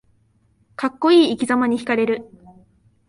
[0.75, 2.27] かっこいい生きざまにひかれる